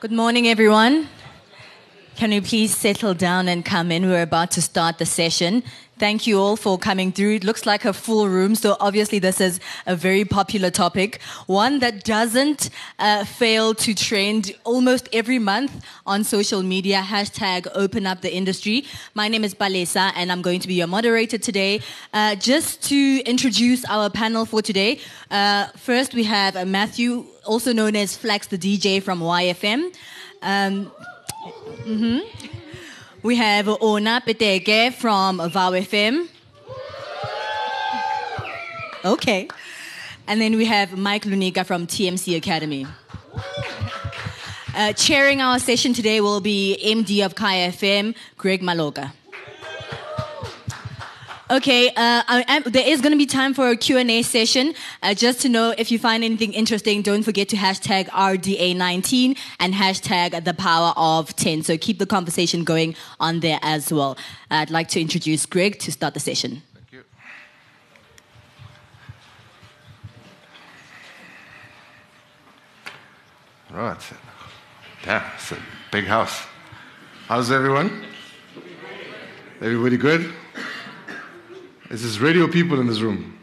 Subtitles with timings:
[0.00, 1.08] Good morning, everyone.
[2.16, 4.06] Can you please settle down and come in?
[4.06, 5.62] We're about to start the session.
[6.00, 7.34] Thank you all for coming through.
[7.34, 11.80] It looks like a full room, so obviously this is a very popular topic, one
[11.80, 17.02] that doesn't uh, fail to trend almost every month on social media.
[17.02, 18.86] Hashtag open up the industry.
[19.12, 21.82] My name is Balesa, and I'm going to be your moderator today.
[22.14, 27.94] Uh, just to introduce our panel for today, uh, first we have Matthew, also known
[27.94, 29.94] as Flex the DJ from YFM.
[30.40, 30.90] Um,
[31.84, 32.59] mm-hmm.
[33.22, 36.26] We have Ona Peteke from Vow FM.
[39.04, 39.46] Okay.
[40.26, 42.86] And then we have Mike Lunika from TMC Academy.
[44.74, 49.12] Uh, chairing our session today will be MD of Kaya FM, Greg Maloka.
[51.50, 54.72] Okay, uh, I, there is going to be time for a Q&A session.
[55.02, 59.74] Uh, just to know, if you find anything interesting, don't forget to hashtag RDA19 and
[59.74, 61.64] hashtag the power of 10.
[61.64, 64.16] So keep the conversation going on there as well.
[64.48, 66.62] I'd like to introduce Greg to start the session.
[66.72, 67.04] Thank you.
[73.72, 74.12] Right.
[75.04, 75.58] Yeah, it's a
[75.90, 76.44] big house.
[77.26, 78.04] How's everyone?
[79.60, 80.32] Everybody good?
[81.90, 83.36] Is this radio people in this room?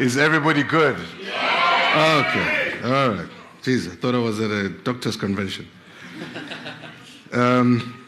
[0.00, 0.96] Is everybody good?
[0.96, 2.80] Okay.
[2.82, 3.28] All right.
[3.62, 5.68] Jeez, I thought I was at a doctor's convention.
[7.32, 8.02] Um,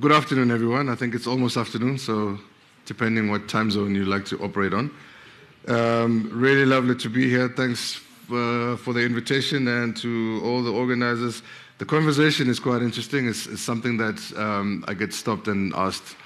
[0.00, 0.88] good afternoon, everyone.
[0.88, 2.36] I think it's almost afternoon, so
[2.84, 4.90] depending what time zone you like to operate on.
[5.68, 7.48] Um, really lovely to be here.
[7.48, 11.42] Thanks uh, for the invitation and to all the organizers.
[11.78, 13.28] The conversation is quite interesting.
[13.28, 16.16] It's, it's something that um, I get stopped and asked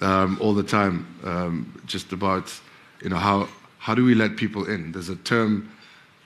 [0.00, 2.52] um, all the time, um, just about
[3.02, 4.92] you know how how do we let people in?
[4.92, 5.70] There's a term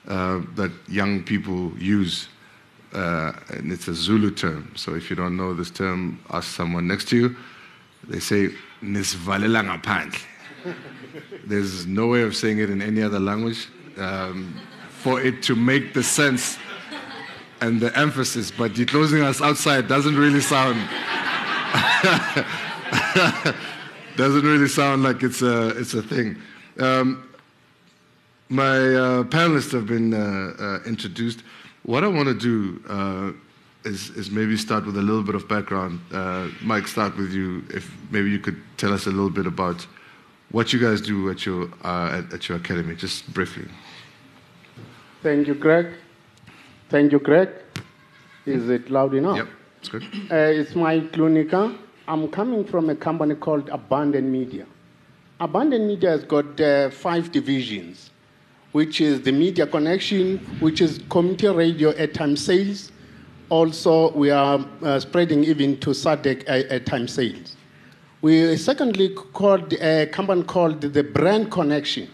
[0.07, 2.27] uh, that young people use,
[2.93, 4.71] uh, and it's a Zulu term.
[4.75, 7.35] So if you don't know this term, ask someone next to you.
[8.07, 8.49] They say.
[11.45, 15.93] There's no way of saying it in any other language um, for it to make
[15.93, 16.57] the sense
[17.61, 18.51] and the emphasis.
[18.51, 20.77] But closing us outside doesn't really sound.
[24.15, 26.37] Doesn't really sound like it's a, it's a thing.
[26.79, 27.27] Um,
[28.49, 31.41] my uh, panelists have been uh, uh, introduced.
[31.83, 33.31] What I want to do uh,
[33.89, 35.99] is, is maybe start with a little bit of background.
[36.11, 37.63] Uh, Mike, start with you.
[37.69, 39.85] If maybe you could tell us a little bit about
[40.51, 43.65] what you guys do at your, uh, at, at your academy, just briefly.
[45.23, 45.87] Thank you, Greg.
[46.89, 47.49] Thank you, Greg.
[48.45, 49.37] Is it loud enough?
[49.37, 49.47] Yep,
[49.79, 50.03] it's good.
[50.03, 51.75] Uh, it's Mike Lunika.
[52.05, 54.65] I'm coming from a company called Abundant Media.
[55.39, 58.11] Abundant Media has got uh, five divisions,
[58.73, 62.91] which is the media connection, which is community radio airtime sales.
[63.47, 67.55] Also, we are uh, spreading even to SADC airtime sales.
[68.21, 72.09] We secondly called a company called the Brand Connection.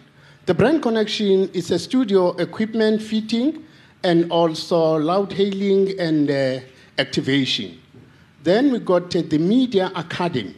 [0.46, 3.66] The Brand Connection is a studio equipment fitting
[4.04, 6.60] and also loud hailing and uh,
[7.00, 7.80] activation.
[8.44, 10.56] Then we got uh, the Media Academy.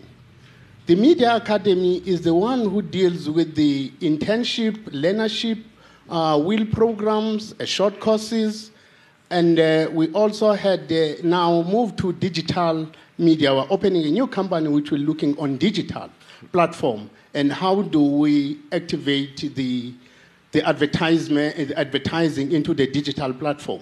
[0.85, 5.63] The Media Academy is the one who deals with the internship, learnership,
[6.09, 8.71] uh, wheel programs, uh, short courses,
[9.31, 12.87] and uh, we also had uh, now moved to digital
[13.17, 13.53] media.
[13.53, 16.09] We're opening a new company which we're looking on digital
[16.51, 19.93] platform and how do we activate the,
[20.51, 23.81] the advertisement, advertising into the digital platform.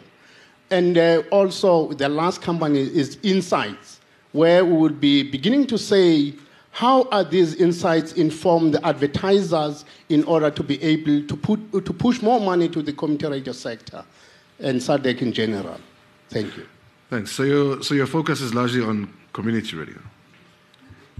[0.71, 3.99] And uh, also, the last company is Insights,
[4.31, 6.33] where we will be beginning to say
[6.71, 11.93] how are these insights inform the advertisers in order to be able to, put, to
[11.93, 14.05] push more money to the community radio sector
[14.59, 15.77] and SADC in general.
[16.29, 16.65] Thank you.
[17.09, 17.31] Thanks.
[17.31, 19.97] So your, so your focus is largely on community radio.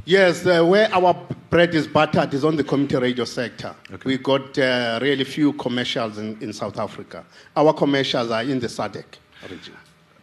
[0.06, 1.14] Yes, uh, where our
[1.50, 3.76] bread is buttered is on the community radio sector.
[3.92, 4.02] Okay.
[4.06, 7.26] We got uh, really few commercials in, in South Africa.
[7.56, 9.04] Our commercials are in the SADC
[9.48, 9.74] region.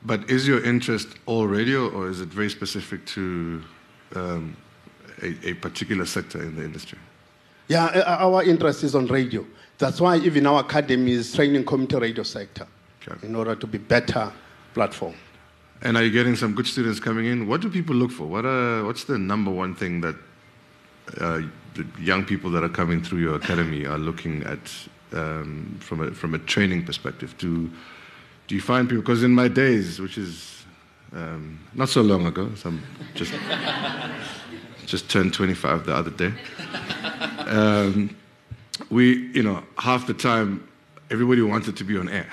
[0.04, 3.62] But is your interest all radio, or is it very specific to
[4.14, 4.56] um,
[5.22, 6.98] a, a particular sector in the industry?
[7.68, 9.44] Yeah, uh, our interest is on radio.
[9.78, 12.66] That's why even our academy is training community radio sector
[13.08, 13.26] Okay.
[13.26, 14.32] in order to be better
[14.74, 15.14] platform.
[15.82, 17.46] And are you getting some good students coming in?
[17.46, 18.24] What do people look for?
[18.26, 20.16] What are, what's the number one thing that
[21.20, 21.42] uh,
[21.74, 24.58] the young people that are coming through your academy are looking at
[25.12, 27.36] um, from, a, from a training perspective?
[27.38, 27.70] Do,
[28.46, 30.64] do you find people, because in my days, which is
[31.12, 32.82] um, not so long ago, so I'm
[33.14, 33.34] just,
[34.86, 36.32] just turned 25 the other day,
[37.46, 38.14] um,
[38.90, 40.66] we, you know, half the time,
[41.10, 42.28] everybody wanted to be on air.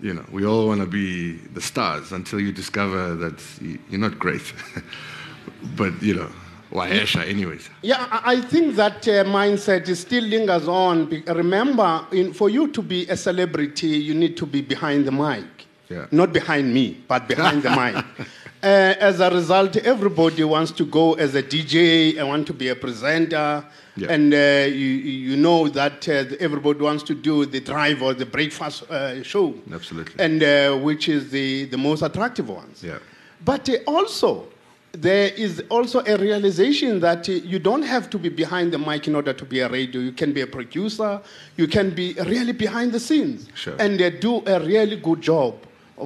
[0.00, 4.18] you know, we all want to be the stars until you discover that you're not
[4.18, 4.52] great.
[5.76, 6.30] but, you know,
[6.80, 7.68] Anyways.
[7.82, 11.06] Yeah, I I think that uh, mindset is still lingers on.
[11.06, 15.12] Be- Remember, in, for you to be a celebrity, you need to be behind the
[15.12, 15.44] mic.
[15.88, 16.06] Yeah.
[16.10, 18.04] Not behind me, but behind the mic.
[18.64, 22.68] Uh, as a result, everybody wants to go as a DJ and want to be
[22.68, 23.64] a presenter.
[23.96, 24.12] Yeah.
[24.12, 24.36] And uh,
[24.68, 24.86] you,
[25.30, 29.52] you know that uh, everybody wants to do the drive or the breakfast uh, show.
[29.72, 30.14] Absolutely.
[30.24, 32.84] And uh, which is the, the most attractive ones.
[32.84, 33.00] Yeah.
[33.44, 34.46] But uh, also,
[34.92, 39.08] there is also a realization that uh, you don't have to be behind the mic
[39.08, 40.00] in order to be a radio.
[40.00, 41.20] You can be a producer.
[41.56, 43.74] You can be really behind the scenes Sure.
[43.78, 45.54] and uh, do a really good job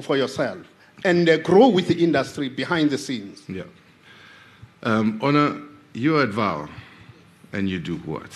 [0.01, 0.59] for yourself
[1.03, 3.41] and uh, grow with the industry behind the scenes.
[3.49, 3.63] Yeah.
[4.83, 5.61] Um, Ona,
[5.93, 6.69] you're at VOW,
[7.51, 8.29] and you do what?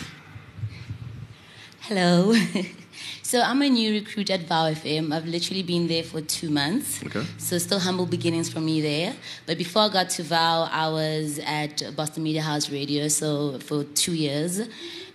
[1.81, 2.33] Hello.
[3.21, 5.13] so I'm a new recruit at Vow FM.
[5.13, 7.03] I've literally been there for two months.
[7.06, 7.24] Okay.
[7.38, 9.15] So still humble beginnings for me there.
[9.45, 13.83] But before I got to Vow, I was at Boston Media House Radio, so for
[13.83, 14.62] two years.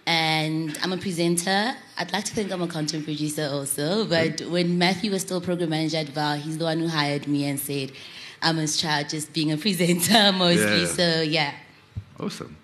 [0.07, 1.75] And I'm a presenter.
[1.99, 4.07] I'd like to think I'm a content producer also.
[4.07, 7.45] But when Matthew was still program manager at Vow, he's the one who hired me
[7.45, 7.93] and said,
[8.41, 10.83] I must try just being a presenter mostly.
[10.83, 10.87] Yeah.
[10.87, 11.55] So yeah.
[12.21, 12.57] Awesome.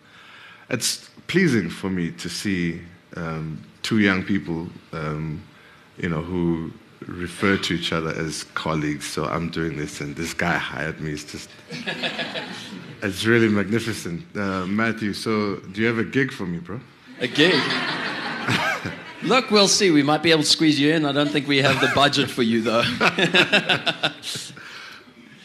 [0.71, 2.81] It's pleasing for me to see
[3.17, 5.43] um, two young people, um,
[5.99, 6.73] you know, who
[7.07, 9.07] refer to each other as colleagues.
[9.07, 11.13] So I'm doing this, and this guy hired me.
[11.13, 11.51] It's just,
[13.03, 14.25] it's really magnificent.
[14.37, 16.81] Uh, Matthew, so do you have a gig for me, bro?
[17.21, 17.55] A gig.
[19.23, 19.91] Look, we'll see.
[19.93, 21.05] We might be able to squeeze you in.
[21.05, 22.83] I don't think we have the budget for you, though.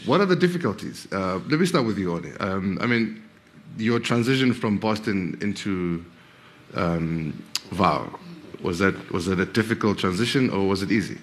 [0.07, 1.05] What are the difficulties?
[1.11, 2.33] Uh, let me start with you, Ode.
[2.39, 3.21] Um, I mean,
[3.77, 6.05] your transition from Boston into
[6.75, 8.19] um, VOW,
[8.61, 11.17] was that, was that a difficult transition or was it easy?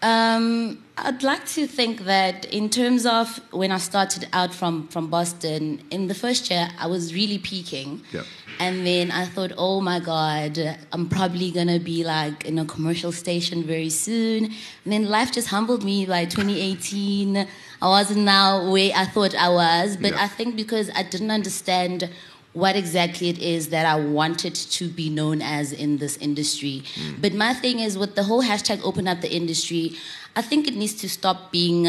[0.00, 5.10] Um, I'd like to think that in terms of when I started out from, from
[5.10, 8.02] Boston, in the first year, I was really peaking.
[8.12, 8.22] Yeah.
[8.60, 10.58] And then I thought, oh my God,
[10.92, 14.44] I'm probably going to be like in a commercial station very soon.
[14.84, 17.36] And then life just humbled me by 2018.
[17.36, 19.96] I wasn't now where I thought I was.
[19.96, 20.24] But Yeah.
[20.24, 22.10] I think because I didn't understand
[22.52, 26.82] what exactly it is that I wanted to be known as in this industry.
[27.20, 29.94] But my thing is with the whole hashtag open up the industry,
[30.34, 31.86] I think it needs to stop being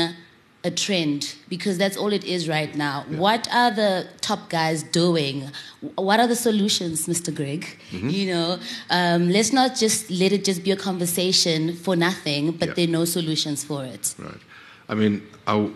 [0.65, 3.05] a trend because that's all it is right now.
[3.07, 5.49] What are the top guys doing?
[5.95, 7.33] What are the solutions, Mr.
[7.33, 7.65] Greg?
[7.91, 8.59] You know,
[8.89, 12.73] um, let's not just let it just be a conversation for nothing, but Yeah.
[12.75, 14.13] there are no solutions for it.
[14.19, 14.33] Right.
[14.89, 15.69] I mean, I,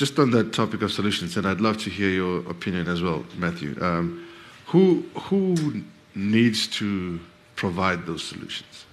[0.00, 3.22] just on that topic of solutions, and I'd love to hear your opinion as well,
[3.36, 3.70] Matthew.
[3.82, 4.26] Um,
[4.72, 5.82] who, who
[6.14, 7.20] needs to
[7.54, 8.86] provide those solutions?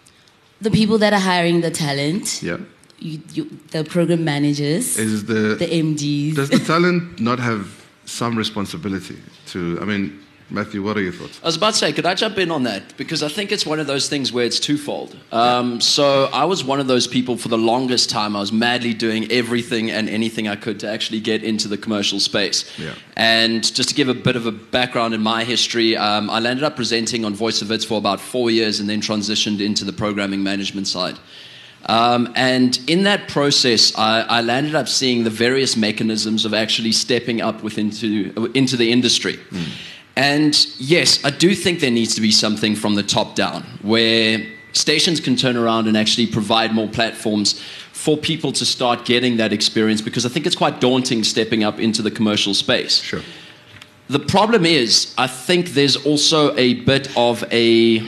[0.60, 2.58] The people that are hiring the talent, Yeah.
[3.00, 6.36] you, you, the program managers, Is the, the MDs.
[6.36, 7.64] does the talent not have
[8.04, 9.18] some responsibility
[9.52, 10.20] to, I mean,
[10.50, 11.42] Matthew, what are your thoughts?
[11.44, 12.96] I was about to say, could I jump in on that?
[12.96, 15.14] Because I think it's one of those things where it's twofold.
[15.34, 18.34] Um, so I was one of those people for the longest time.
[18.34, 22.22] I was madly doing everything and anything I could to actually get into the commercial
[22.22, 22.66] space.
[22.80, 22.94] Yeah.
[23.18, 26.64] And just to give a bit of a background in my history, um, I landed
[26.64, 29.94] up presenting on Voice of Wits for about four years and then transitioned into the
[29.94, 31.18] programming management side.
[31.88, 36.92] Um, and in that process, I, I landed up seeing the various mechanisms of actually
[36.92, 39.40] stepping up within to, into the industry.
[40.18, 44.44] And yes, I do think there needs to be something from the top down where
[44.74, 47.62] stations can turn around and actually provide more platforms
[47.94, 51.80] for people to start getting that experience because I think it's quite daunting stepping up
[51.80, 53.00] into the commercial space.
[53.00, 53.22] Sure.
[54.10, 58.02] The problem is, I think there's also a bit of a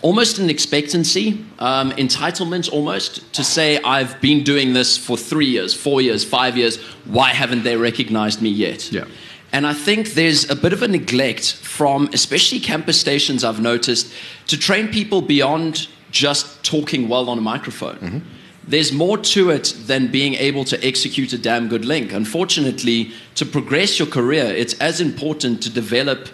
[0.00, 5.74] almost an expectancy, um, entitlement almost, to say, I've been doing this for three years,
[5.74, 8.90] four years, five years, why haven't they recognized me yet?
[8.90, 9.04] Yeah.
[9.52, 14.12] And I think there's a bit of a neglect from, especially campus stations, I've noticed,
[14.46, 17.96] to train people beyond just talking well on a microphone.
[17.96, 18.18] Mm-hmm.
[18.66, 22.12] There's more to it than being able to execute a damn good link.
[22.12, 26.28] Unfortunately, to progress your career, it's as important to develop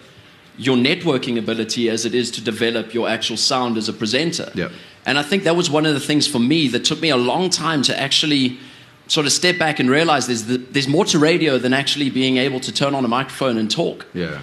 [0.59, 4.51] your networking ability as it is to develop your actual sound as a presenter.
[4.55, 4.69] Yeah.
[5.07, 7.17] And I think that was one of the things for me that took me a
[7.17, 8.59] long time to actually
[9.09, 12.39] sort of step back and realize there's, the, there's more to radio than actually being
[12.39, 14.07] able to turn on a microphone and talk.
[14.15, 14.41] Yeah.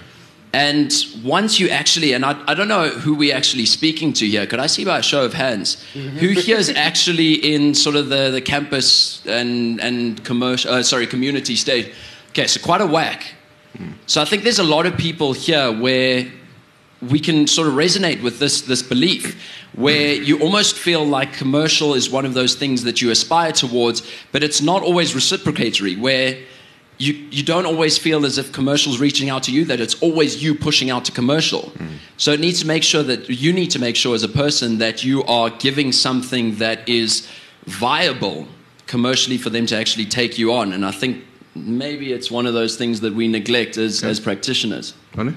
[0.52, 0.92] And
[1.24, 4.46] once you actually, and I, I don't know who we're actually speaking to here.
[4.46, 5.82] Could I see by a show of hands?
[5.92, 11.08] who here is actually in sort of the, the campus and, and commercial, uh, sorry,
[11.08, 11.92] community stage?
[12.30, 13.34] Okay, so quite a whack.
[14.06, 16.30] So I think there's a lot of people here where
[17.10, 19.40] we can sort of resonate with this this belief
[19.74, 24.08] where you almost feel like commercial is one of those things that you aspire towards,
[24.30, 25.98] but it's not always reciprocatory.
[25.98, 26.38] Where
[26.98, 30.42] you, you don't always feel as if commercial's reaching out to you, that it's always
[30.42, 31.72] you pushing out to commercial.
[31.76, 31.96] Mm.
[32.16, 34.78] So it needs to make sure that you need to make sure as a person
[34.78, 37.28] that you are giving something that is
[37.64, 38.46] viable
[38.86, 40.72] commercially for them to actually take you on.
[40.72, 44.10] And I think maybe it's one of those things that we neglect as, okay.
[44.10, 44.94] as practitioners.
[45.14, 45.34] Honey?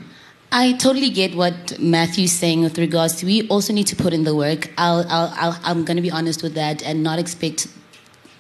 [0.51, 4.24] I totally get what Matthew's saying with regards to we also need to put in
[4.24, 4.72] the work.
[4.77, 7.68] I'll, I'll, I'll I'm going to be honest with that and not expect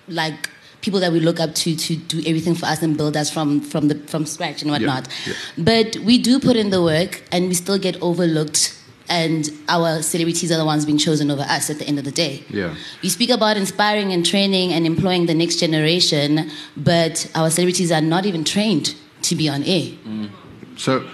[0.07, 0.49] like
[0.81, 3.59] people that we look up to to do everything for us and build us from
[3.59, 5.07] from the from scratch and whatnot.
[5.25, 5.63] Yeah, yeah.
[5.63, 8.73] But we do put in the work and we still get overlooked
[9.09, 12.11] and our celebrities are the ones being chosen over us at the end of the
[12.11, 12.43] day.
[12.49, 12.75] Yeah.
[13.01, 18.01] You speak about inspiring and training and employing the next generation, but our celebrities are
[18.01, 19.91] not even trained to be on air.
[20.05, 20.29] Mm.
[20.77, 21.07] So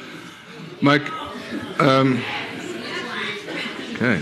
[0.84, 1.10] Mike,
[1.80, 2.22] um,
[3.94, 4.22] okay.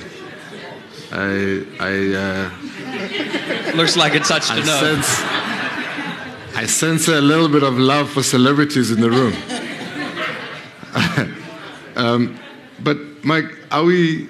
[1.12, 4.80] I, I, uh, looks like a touch to I know.
[4.80, 5.22] Sense,
[6.56, 9.34] I sense a little bit of love for celebrities in the room.
[11.96, 12.40] um,
[12.82, 14.30] but Mike, are we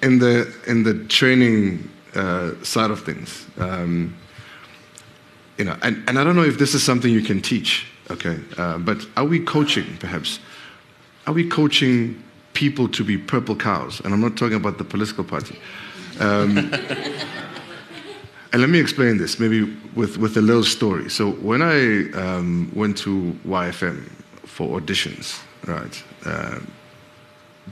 [0.00, 3.48] in the in the training uh, side of things?
[3.58, 4.16] Um,
[5.58, 7.88] you know, and, and I don't know if this is something you can teach.
[8.12, 10.38] Okay, uh, but are we coaching perhaps?
[11.26, 14.00] Are we coaching people to be purple cows?
[14.00, 15.58] And I'm not talking about the political party.
[16.20, 16.58] Um,
[18.52, 21.10] and let me explain this, maybe with, with a little story.
[21.10, 24.08] So when I um, went to YFM
[24.44, 26.60] for auditions, right, uh,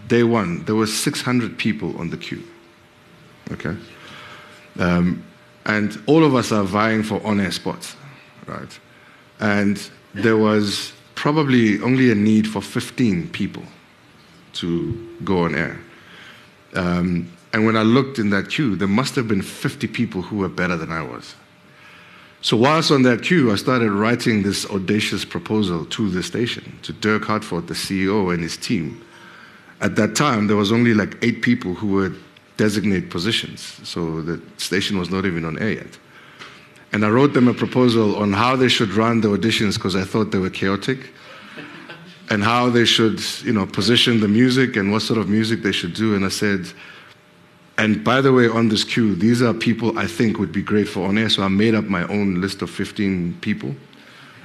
[0.09, 2.43] day one, there were 600 people on the queue.
[3.53, 3.77] Okay?
[4.79, 5.25] Um,
[5.67, 7.95] and all of us are vying for on-air spots,
[8.47, 8.79] right?
[9.39, 13.63] And there was probably only a need for 15 people
[14.53, 15.79] to go on air.
[16.75, 20.39] Um, and when I looked in that queue, there must have been 50 people who
[20.39, 21.37] were better than I was.
[22.41, 26.93] So whilst on that queue, I started writing this audacious proposal to the station, to
[26.93, 29.01] Dirk Hartford, the CEO, and his team.
[29.81, 32.13] At that time, there was only like eight people who were
[32.57, 35.99] designated positions, so the station was not even on air yet.
[36.93, 40.05] And I wrote them a proposal on how they should run the auditions because I
[40.05, 41.11] thought they were chaotic.
[42.31, 45.73] And how they should, you know, position the music and what sort of music they
[45.73, 46.15] should do.
[46.15, 46.67] And I said,
[47.77, 50.89] and by the way, on this queue, these are people I think would be great
[50.89, 51.29] for on air.
[51.29, 53.75] So I made up my own list of 15 people.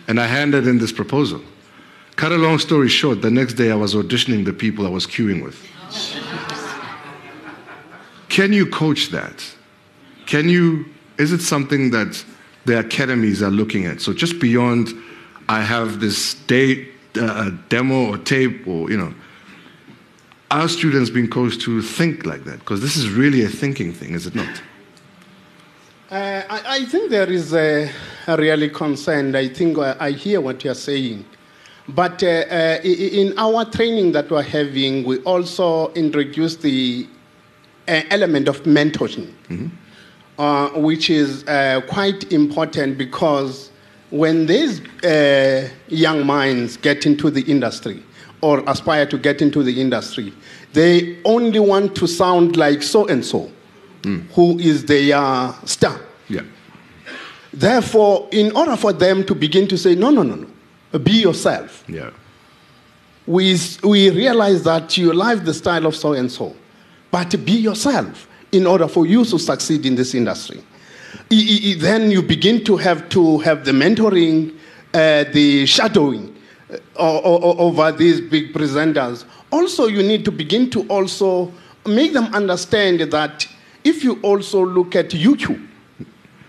[0.09, 1.41] And I handed in this proposal.
[2.17, 5.05] Cut a long story short, the next day I was auditioning the people I was
[5.05, 5.63] queuing with.
[8.29, 9.45] Can you coach that?
[10.25, 10.85] Can you,
[11.17, 12.25] is it something that
[12.67, 14.01] the academies are looking at.
[14.01, 14.89] So just beyond,
[15.49, 16.87] I have this day,
[17.19, 19.13] uh, demo or tape or, you know,
[20.51, 22.59] our students being coached to think like that?
[22.59, 24.61] Because this is really a thinking thing, is it not?
[26.11, 27.89] Uh, I, I, think there is a,
[28.27, 29.35] a really concern.
[29.35, 31.25] I think I, I hear what you're saying.
[31.89, 37.07] But uh, uh, in our training that we're having, we also introduce the
[37.87, 39.33] uh, element of mentoring.
[39.49, 39.67] Mm-hmm
[40.37, 43.71] uh, which is uh, quite important because
[44.09, 48.03] when these uh, young minds get into the industry
[48.41, 50.31] or aspire to get into the industry,
[50.73, 53.51] they only want to sound like so and so,
[54.33, 55.99] who is their star.
[56.29, 56.43] Yeah.
[57.51, 61.83] Therefore, in order for them to begin to say, no, no, no, no, be yourself.
[61.87, 62.11] Yeah.
[63.25, 66.55] We, we realize that you like the style of so and so,
[67.11, 70.63] but be yourself in order for you to succeed in this industry.
[71.29, 74.55] then you begin to have to have the mentoring,
[74.93, 76.35] uh, the shadowing
[76.97, 79.25] uh, over these big presenters.
[79.51, 81.51] Also, you need to begin to also
[81.85, 83.47] make them understand that
[83.83, 85.65] if you also look at YouTube,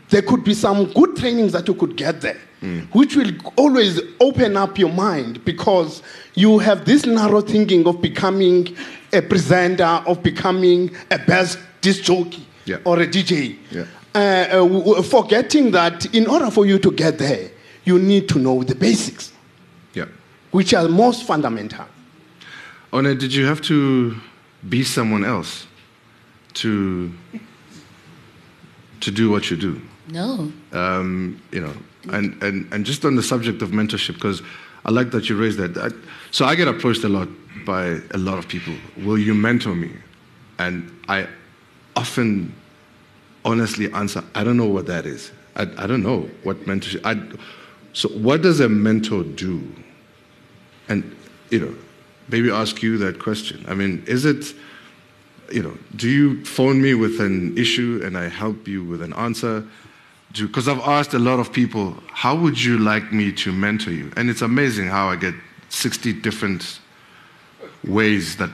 [0.09, 2.87] there could be some good trainings that you could get there, mm.
[2.95, 6.02] which will always open up your mind because
[6.35, 8.75] you have this narrow thinking of becoming
[9.12, 12.78] a presenter, of becoming a best disc jockey yeah.
[12.85, 13.57] or a DJ.
[13.71, 13.85] Yeah.
[14.14, 17.50] Uh, uh, forgetting that in order for you to get there,
[17.85, 19.33] you need to know the basics,
[19.95, 20.07] yeah.
[20.50, 21.87] which are most fundamental.
[22.90, 24.14] One, did you have to
[24.68, 25.66] be someone else
[26.54, 27.12] to
[29.00, 29.80] to do what you do?
[30.09, 30.52] No.
[30.73, 31.75] Um, you know,
[32.12, 34.42] and, and, and just on the subject of mentorship, because
[34.85, 35.76] I like that you raised that.
[35.76, 35.90] I,
[36.30, 37.28] so I get approached a lot
[37.64, 38.75] by a lot of people.
[39.04, 39.90] Will you mentor me?
[40.59, 41.28] And I
[41.99, 42.55] often
[43.45, 45.33] honestly answer, I don't know what that is.
[45.57, 47.00] I, I don't know what mentorship.
[47.05, 47.14] I,
[47.93, 49.61] so what does a mentor do?
[50.88, 51.17] And
[51.50, 51.75] you know,
[52.28, 53.64] maybe ask you that question.
[53.67, 54.55] I mean, is it,
[55.50, 59.12] you know, do you phone me with an issue and I help you with an
[59.14, 59.67] answer?
[60.33, 64.12] Because I've asked a lot of people, how would you like me to mentor you?
[64.17, 65.35] And it's amazing how I get
[65.71, 66.78] 60 different
[67.83, 68.50] ways that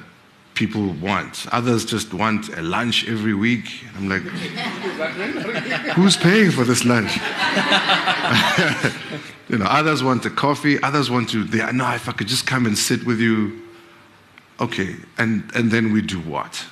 [0.54, 1.46] people want.
[1.52, 3.84] Others just want a lunch every week.
[3.96, 4.22] I'm like,
[5.96, 7.16] who's paying for this lunch?
[9.48, 10.82] you know, others want a coffee.
[10.82, 11.44] Others want to.
[11.44, 13.60] They know if I could just come and sit with you.
[14.60, 16.64] Okay, and and then we do what?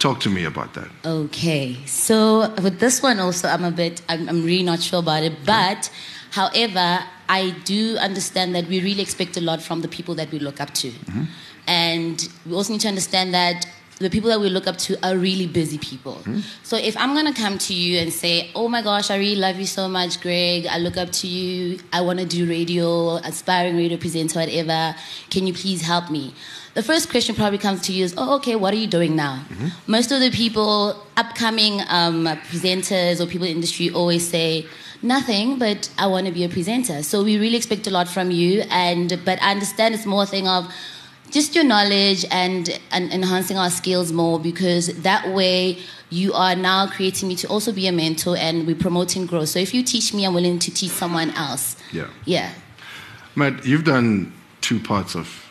[0.00, 0.88] Talk to me about that.
[1.04, 4.02] Okay, so with this one also, I'm a bit.
[4.08, 5.90] I'm, I'm really not sure about it, but.
[6.30, 7.00] However,
[7.30, 10.60] I do understand that we really expect a lot from the people that we look
[10.60, 10.90] up to.
[10.90, 11.24] Mm-hmm.
[11.68, 13.66] And we also need to understand that
[13.98, 16.14] the people that we look up to are really busy people.
[16.14, 16.40] Mm-hmm.
[16.62, 19.58] So if I'm gonna come to you and say, "Oh my gosh, I really love
[19.58, 20.66] you so much, Greg.
[20.66, 21.80] I look up to you.
[21.92, 24.94] I want to do radio, aspiring radio presenter, whatever.
[25.30, 26.32] Can you please help me?"
[26.74, 28.54] The first question probably comes to you is, "Oh, okay.
[28.54, 29.68] What are you doing now?" Mm-hmm.
[29.88, 34.66] Most of the people, upcoming um, presenters or people in the industry, always say.
[35.00, 37.04] Nothing, but I want to be a presenter.
[37.04, 40.26] So we really expect a lot from you, and but I understand it's more a
[40.26, 40.74] thing of
[41.30, 45.78] just your knowledge and, and enhancing our skills more because that way
[46.10, 49.50] you are now creating me to also be a mentor and we're promoting growth.
[49.50, 51.76] So if you teach me, I'm willing to teach someone else.
[51.92, 52.08] Yeah.
[52.24, 52.52] Yeah.
[53.34, 55.44] Matt, you've done two parts of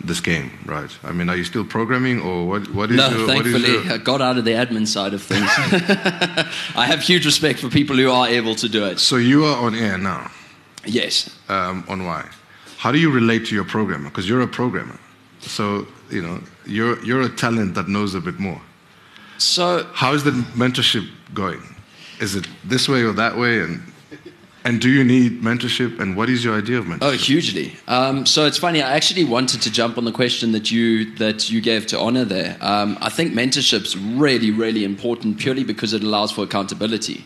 [0.00, 0.90] this game, right?
[1.02, 2.72] I mean, are you still programming, or what?
[2.72, 3.94] What is no, your, thankfully, your...
[3.94, 5.48] I got out of the admin side of things.
[6.76, 9.00] I have huge respect for people who are able to do it.
[9.00, 10.30] So you are on air now.
[10.84, 11.36] Yes.
[11.48, 12.28] Um, on why?
[12.78, 14.08] How do you relate to your programmer?
[14.08, 14.98] Because you're a programmer.
[15.40, 18.60] So, you know, you're, you're a talent that knows a bit more.
[19.36, 21.60] So, how is the mentorship going?
[22.20, 23.62] Is it this way or that way?
[23.62, 23.82] And,
[24.64, 25.98] and do you need mentorship?
[25.98, 27.02] And what is your idea of mentorship?
[27.02, 27.72] Oh, hugely.
[27.88, 28.80] Um, so it's funny.
[28.80, 32.24] I actually wanted to jump on the question that you that you gave to Ona
[32.26, 32.58] there.
[32.60, 37.24] Um, I think mentorship's really, really important purely because it allows for accountability.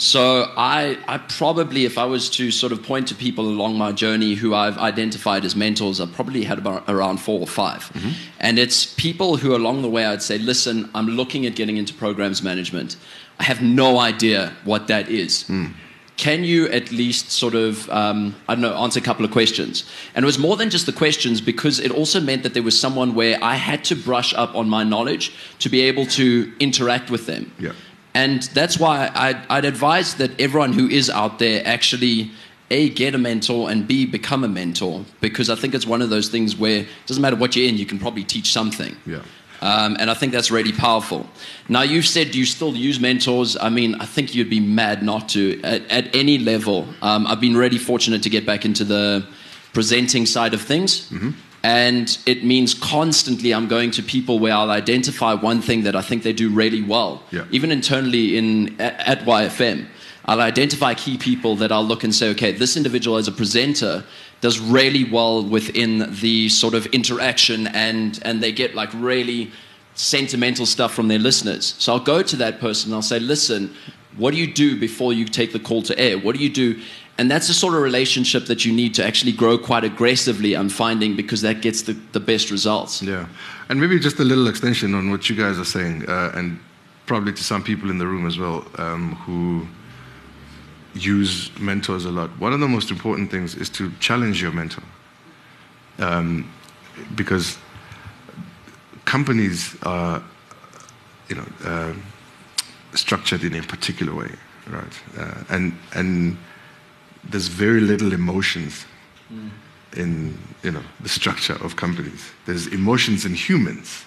[0.00, 3.92] So I, I probably, if I was to sort of point to people along my
[3.92, 8.10] journey who I've identified as mentors, I probably had about around four or 5 mm-hmm.
[8.40, 11.92] And it's people who along the way I'd say, listen, I'm looking at getting into
[11.92, 12.96] programs management.
[13.38, 15.44] I have no idea what that is.
[15.44, 15.74] Mm.
[16.16, 19.84] Can you at least sort of, um, I don't know, answer a couple of questions?
[20.14, 22.78] And it was more than just the questions because it also meant that there was
[22.78, 27.10] someone where I had to brush up on my knowledge to be able to interact
[27.10, 27.52] with them.
[27.58, 27.72] Yeah.
[28.14, 32.30] And that's why I'd, I'd advise that everyone who is out there actually
[32.70, 35.04] a get a mentor and b become a mentor.
[35.20, 37.76] Because i think it's one of those things where it doesn't matter what you're in
[37.76, 38.96] you can probably teach something.
[39.06, 39.22] Yeah.
[39.62, 41.28] Um, and i think that's really powerful.
[41.68, 43.56] Now you've said you still use mentors.
[43.56, 45.60] I mean i think you'd be mad not to.
[45.62, 49.26] At, at any level um, i've been really fortunate to get back into the
[49.72, 51.08] presenting side of things.
[51.10, 51.30] Mm-hmm.
[51.62, 56.00] And it means constantly I'm going to people where I'll identify one thing that I
[56.00, 57.22] think they do really well.
[57.30, 57.44] Yeah.
[57.50, 59.86] Even internally in, at, at YFM,
[60.24, 64.04] I'll identify key people that I'll look and say, okay, this individual as a presenter
[64.40, 69.50] does really well within the sort of interaction and, and they get like really
[69.94, 71.74] sentimental stuff from their listeners.
[71.78, 73.74] So I'll go to that person and I'll say, listen,
[74.16, 76.18] what do you do before you take the call to air?
[76.18, 76.80] What do you do?
[77.20, 80.70] And that's the sort of relationship that you need to actually grow quite aggressively, I'm
[80.70, 83.02] finding, because that gets the, the best results.
[83.02, 83.26] Yeah.
[83.68, 86.58] And maybe just a little extension on what you guys are saying, uh, and
[87.04, 89.66] probably to some people in the room as well um, who
[90.94, 92.30] use mentors a lot.
[92.40, 94.84] One of the most important things is to challenge your mentor.
[95.98, 96.50] Um,
[97.16, 97.58] because
[99.04, 100.22] companies are,
[101.28, 101.92] you know, uh,
[102.94, 104.30] structured in a particular way,
[104.70, 105.02] right?
[105.18, 106.38] Uh, and, and
[107.24, 108.86] there's very little emotions
[109.32, 109.50] mm.
[109.96, 112.30] in you know the structure of companies.
[112.46, 114.04] There's emotions in humans,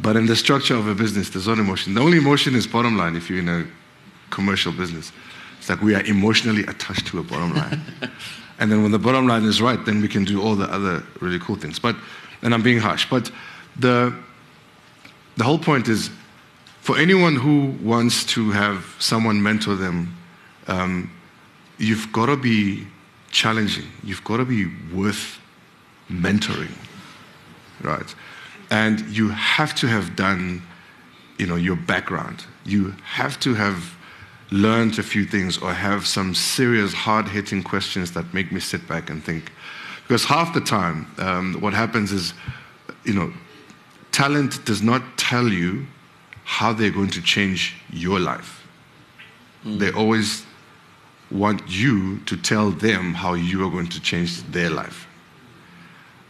[0.00, 1.94] but in the structure of a business, there's not emotion.
[1.94, 3.16] The only emotion is bottom line.
[3.16, 3.66] If you're in a
[4.30, 5.12] commercial business,
[5.58, 7.80] it's like we are emotionally attached to a bottom line,
[8.58, 11.02] and then when the bottom line is right, then we can do all the other
[11.20, 11.78] really cool things.
[11.78, 11.96] But
[12.42, 13.30] and I'm being harsh, but
[13.78, 14.14] the
[15.36, 16.10] the whole point is
[16.80, 20.16] for anyone who wants to have someone mentor them.
[20.66, 21.10] Um,
[21.78, 22.86] you've got to be
[23.30, 23.86] challenging.
[24.02, 25.38] You've got to be worth
[26.10, 26.74] mentoring,
[27.82, 28.14] right?
[28.70, 30.62] And you have to have done,
[31.38, 32.44] you know, your background.
[32.64, 33.96] You have to have
[34.50, 39.10] learned a few things or have some serious, hard-hitting questions that make me sit back
[39.10, 39.50] and think.
[40.02, 42.34] Because half the time, um, what happens is,
[43.04, 43.32] you know,
[44.12, 45.86] talent does not tell you
[46.44, 48.66] how they're going to change your life.
[49.64, 49.78] Mm.
[49.78, 50.44] They always
[51.30, 55.06] want you to tell them how you are going to change their life.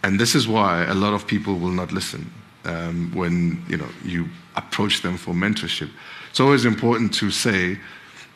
[0.05, 2.31] and this is why a lot of people will not listen
[2.65, 5.91] um, when you know you approach them for mentorship.
[6.31, 7.79] It's always important to say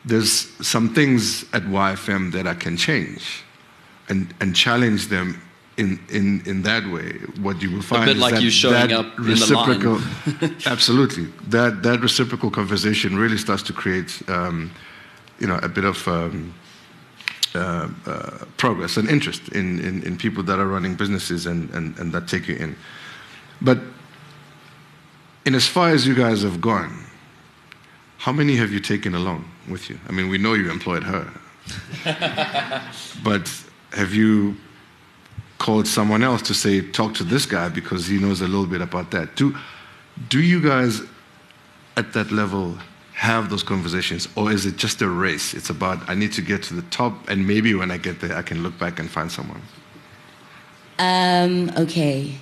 [0.05, 0.31] there's
[0.65, 3.43] some things at YFM that I can change
[4.07, 5.41] and, and challenge them
[5.77, 7.11] in, in, in that way.
[7.41, 10.01] What you will find a bit is like that, you showing that up reciprocal, in
[10.39, 10.55] the line.
[10.65, 11.25] absolutely.
[11.47, 14.71] That, that reciprocal conversation really starts to create um,
[15.39, 16.53] you know, a bit of um,
[17.55, 21.97] uh, uh, progress and interest in, in, in, people that are running businesses and, and,
[21.97, 22.75] and that take you in.
[23.61, 23.79] But
[25.45, 27.05] in as far as you guys have gone,
[28.17, 29.99] how many have you taken along with you?
[30.07, 31.27] I mean, we know you employed her.
[33.23, 33.51] but
[33.93, 34.55] have you
[35.57, 38.81] called someone else to say, talk to this guy because he knows a little bit
[38.81, 39.35] about that?
[39.35, 39.55] Do,
[40.29, 41.01] do you guys
[41.97, 42.77] at that level
[43.19, 44.29] have those conversations?
[44.37, 45.53] Or is it just a race?
[45.53, 48.35] It's about, I need to get to the top, and maybe when I get there,
[48.35, 49.61] I can look back and find someone?
[50.97, 52.35] Um, okay.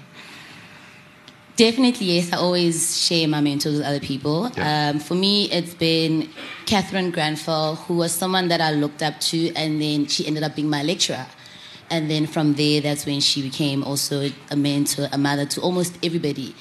[1.56, 2.32] Definitely, yes.
[2.32, 4.52] I always share my mentors with other people.
[4.56, 4.92] Yeah.
[4.92, 6.30] Um, for me, it's been
[6.68, 10.56] Catherine Granfell, who was someone that I looked up to, and then she ended up
[10.56, 11.26] being my lecturer.
[11.90, 15.98] And then from there, that's when she became also a mentor, a mother to almost
[16.04, 16.54] everybody.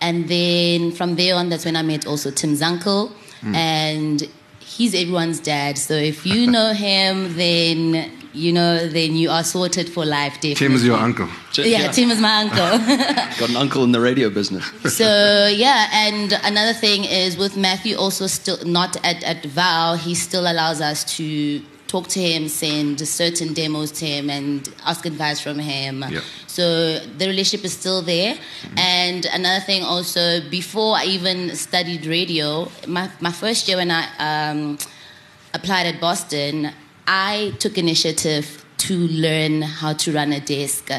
[0.00, 3.12] And then from there on, that's when I met also Tim Zunckel.
[3.42, 3.54] Mm.
[3.54, 4.28] And
[4.60, 5.78] he's everyone's dad.
[5.78, 10.34] So if you know him, then you know, then you are sorted for life.
[10.34, 10.66] Definitely.
[10.66, 11.28] Tim is your uncle.
[11.54, 11.90] Yeah, yeah.
[11.90, 12.78] Tim is my uncle.
[13.40, 14.64] Got an uncle in the radio business.
[14.96, 20.14] so yeah, and another thing is with Matthew also still not at at Vow, he
[20.14, 25.40] still allows us to talk to him, send certain demos to him, and ask advice
[25.40, 26.04] from him.
[26.46, 26.64] So
[27.18, 28.34] the relationship is still there.
[28.34, 28.78] Mm-hmm.
[28.78, 34.02] And another thing also, before I even studied radio, my my first year when I
[34.28, 34.78] um,
[35.52, 36.72] applied at Boston.
[37.06, 40.90] I took initiative to learn how to run a desk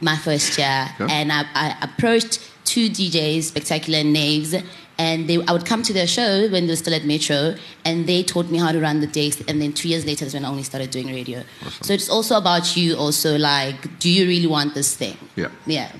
[0.00, 4.54] my first year, and I, I, approached two DJs, Spectacular Naves,
[4.98, 8.06] and they, I would come to their show when they were still at Metro, and
[8.06, 9.40] they taught me how to run the desk.
[9.48, 11.44] And then two years later is when I only started doing radio.
[11.64, 11.84] Awesome.
[11.84, 12.96] So it's also about you.
[12.96, 15.16] Also, like, do you really want this thing?
[15.36, 15.50] Yeah.
[15.66, 15.92] Yeah.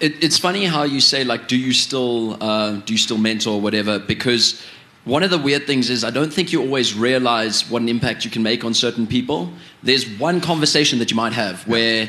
[0.00, 3.54] It, it's funny how you say like, do you still uh, do you still mentor
[3.54, 3.98] or whatever?
[3.98, 4.64] Because
[5.04, 8.24] one of the weird things is I don't think you always realize what an impact
[8.24, 9.50] you can make on certain people.
[9.82, 12.08] There's one conversation that you might have where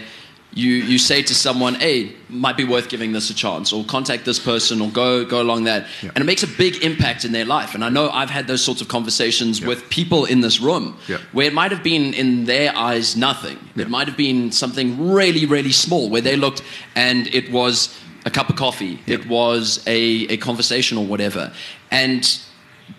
[0.58, 4.26] you, you say to someone, hey, might be worth giving this a chance, or contact
[4.26, 5.88] this person, or go, go along that.
[6.02, 6.10] Yeah.
[6.15, 7.76] And it makes a big impact in their life.
[7.76, 9.67] And I know I've had those sorts of conversations yeah.
[9.67, 11.20] with people in this room yeah.
[11.32, 13.60] where it might have been, in their eyes, nothing.
[13.76, 16.63] It might have been something really, really small where they looked
[16.96, 21.54] and it was a cup of coffee, it was a, a conversation or whatever.
[21.91, 22.39] And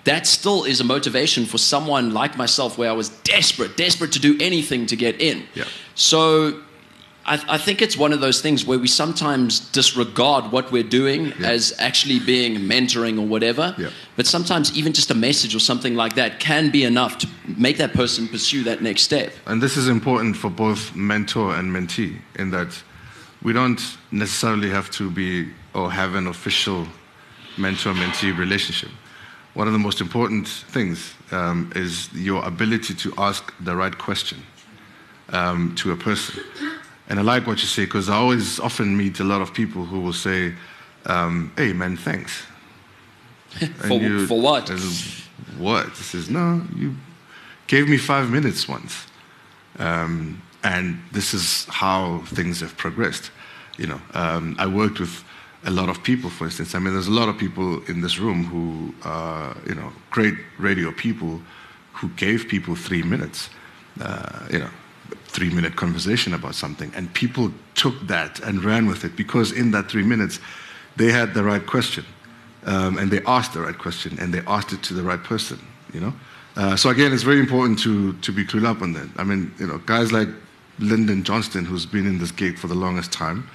[0.04, 4.20] that still is a motivation for someone like myself where I was desperate, desperate to
[4.20, 5.44] do anything to get in.
[5.94, 6.62] So
[7.28, 11.26] I, I, think it's one of those things where we sometimes disregard what we're doing
[11.26, 11.48] yeah.
[11.48, 13.74] as actually being mentoring or whatever.
[13.78, 13.90] Yeah.
[14.16, 17.76] But sometimes even just a message or something like that can be enough to make
[17.78, 19.32] that person pursue that next step.
[19.46, 22.82] And this is important for both mentor and mentee in that
[23.42, 26.86] we don't necessarily have to be or have an official
[27.56, 28.90] mentor mentee relationship
[29.58, 34.38] one of the most important things um, is your ability to ask the right question
[35.30, 36.44] um, to a person.
[37.08, 39.84] And I like what you say because I always often meet a lot of people
[39.84, 40.54] who will say,
[41.06, 42.42] um, "Hey, man, thanks."
[43.88, 44.68] for, you, for what?
[45.58, 45.88] what?
[45.88, 46.94] He says, "No, you
[47.66, 49.06] gave me five minutes once,
[49.78, 53.30] um, and this is how things have progressed."
[53.78, 55.24] You know, um, I worked with
[55.64, 56.74] a lot of people, for instance.
[56.74, 60.34] I mean, there's a lot of people in this room who are, you know, great
[60.58, 61.40] radio people
[61.94, 63.50] who gave people three minutes,
[64.00, 64.70] uh, you know,
[65.28, 66.92] three minute conversation about something.
[66.94, 70.40] And people took that and ran with it because in that three minutes,
[70.96, 72.04] they had the right question.
[72.64, 75.58] Um, and they asked the right question and they asked it to the right person,
[75.92, 76.12] you know?
[76.56, 79.08] Uh, so again, it's very important to, to be clued up on that.
[79.16, 80.28] I mean, you know, guys like
[80.80, 83.48] Lyndon Johnston, who's been in this gig for the longest time,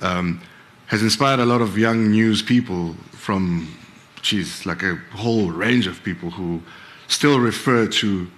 [0.00, 0.40] um,
[0.86, 3.74] has inspired a lot of young news people from,
[4.22, 6.62] geez, like a whole range of people who
[7.08, 8.28] still refer to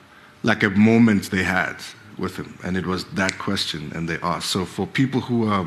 [0.43, 1.77] like a moment they had
[2.19, 2.59] with him.
[2.65, 4.51] And it was that question and they asked.
[4.51, 5.67] So for people who are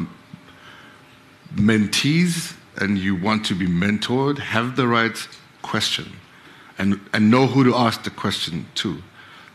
[1.56, 5.28] mentees and you want to be mentored, have the right
[5.62, 6.12] question
[6.78, 9.02] and, and know who to ask the question to.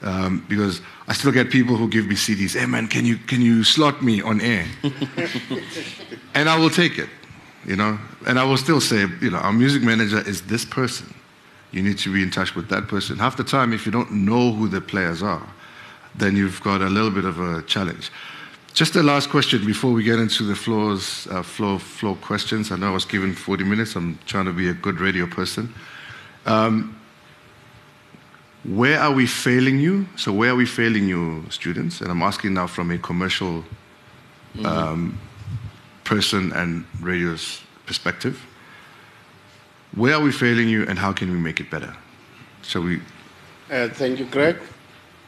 [0.03, 2.59] Um, because I still get people who give me CDs.
[2.59, 4.67] Hey man, can you can you slot me on air?
[6.35, 7.09] and I will take it,
[7.65, 7.99] you know.
[8.27, 11.13] And I will still say, you know, our music manager is this person.
[11.73, 13.17] You need to be in touch with that person.
[13.17, 15.47] Half the time, if you don't know who the players are,
[16.19, 18.11] then you've got a little bit of a challenge.
[18.75, 22.71] just a last question before we get into the floors, uh, floor, floor questions.
[22.71, 23.97] I know I was given 40 minutes.
[23.97, 25.73] I'm trying to be a good radio person.
[26.45, 27.01] Um,
[28.65, 30.07] where are we failing you?
[30.17, 32.01] So, where are we failing you, students?
[32.01, 33.65] And I'm asking now from a commercial
[34.65, 35.19] um,
[36.05, 38.45] person and radio's perspective.
[39.95, 41.95] Where are we failing you, and how can we make it better?
[42.63, 43.01] Shall we?
[43.71, 44.59] Uh, thank you, Greg.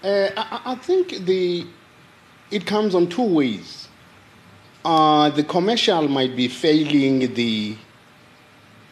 [0.03, 1.67] Uh, I, I, think the
[2.51, 3.89] it comes on two ways.
[4.85, 7.77] Uh, the commercial might be failing the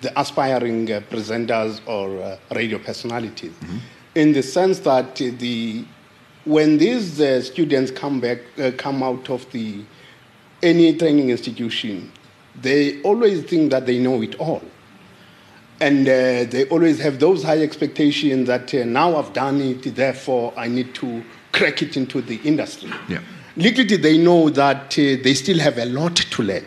[0.01, 3.53] the aspiring uh, presenters or uh, radio personalities.
[3.53, 3.79] Mm-hmm
[4.17, 5.85] in the sense that the
[6.45, 9.85] when these uh, students come back, uh, come out of the
[10.63, 12.11] any training institution,
[12.61, 14.63] they always think that they know it all,
[15.81, 20.53] and uh, they always have those high expectations that uh, now I've done it, therefore
[20.57, 22.91] I need to crack it into the industry.
[23.09, 23.21] Yeah.
[23.57, 26.65] Little did they know that uh, they still have a lot to learn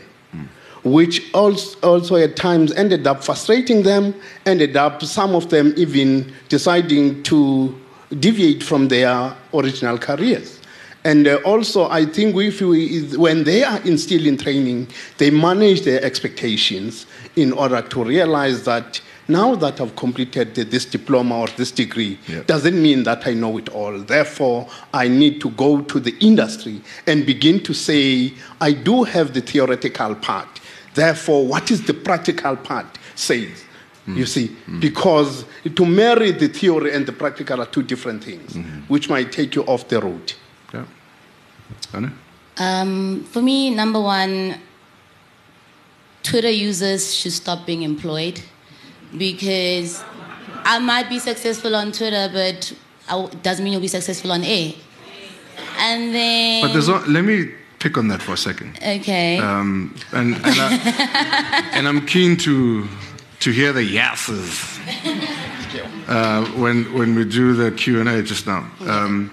[0.84, 7.22] which also at times ended up frustrating them, ended up some of them even deciding
[7.24, 7.78] to
[8.19, 10.59] deviate from their original careers.
[11.03, 15.81] And uh, also, I think if we, when they are instilled in training, they manage
[15.81, 21.71] their expectations in order to realize that now that I've completed this diploma or this
[21.71, 22.47] degree, yep.
[22.47, 23.97] doesn't mean that I know it all.
[23.99, 29.33] Therefore, I need to go to the industry and begin to say, I do have
[29.33, 30.59] the theoretical part.
[30.95, 33.63] Therefore, what is the practical part says?
[34.07, 34.17] Mm.
[34.17, 34.81] You see, mm.
[34.81, 38.81] because to marry the theory and the practical are two different things, mm-hmm.
[38.91, 40.33] which might take you off the road.
[41.93, 42.13] Anna?
[42.58, 44.55] Um, for me, number one,
[46.23, 48.41] Twitter users should stop being employed
[49.17, 50.03] because
[50.63, 52.73] I might be successful on Twitter, but
[53.10, 54.75] it doesn't mean you'll be successful on A.
[55.77, 56.62] And then.
[56.62, 58.77] But there's, let me pick on that for a second.
[58.77, 59.38] Okay.
[59.38, 62.88] Um, and and, I, and I'm keen to
[63.39, 64.79] to hear the yeses
[66.08, 68.69] uh, when when we do the Q and A just now.
[68.82, 69.32] Um,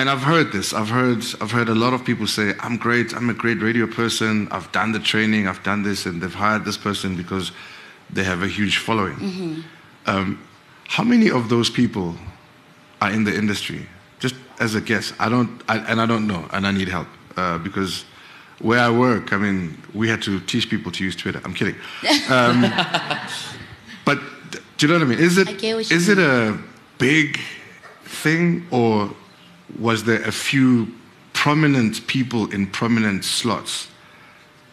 [0.00, 0.72] and I've heard this.
[0.72, 3.14] I've heard I've heard a lot of people say, "I'm great.
[3.14, 4.48] I'm a great radio person.
[4.50, 5.46] I've done the training.
[5.46, 7.52] I've done this, and they've hired this person because
[8.08, 9.60] they have a huge following." Mm-hmm.
[10.06, 10.38] Um,
[10.88, 12.16] how many of those people
[13.02, 13.86] are in the industry?
[14.20, 17.08] Just as a guess, I don't, I, and I don't know, and I need help
[17.36, 18.04] uh, because
[18.60, 21.40] where I work, I mean, we had to teach people to use Twitter.
[21.44, 21.76] I'm kidding.
[22.30, 22.62] Um,
[24.04, 24.18] but
[24.78, 25.18] do you know what I mean?
[25.18, 25.48] Is it
[25.90, 26.58] is it a
[26.98, 27.38] big
[28.04, 29.10] thing, or
[29.78, 30.92] was there a few
[31.32, 33.88] prominent people in prominent slots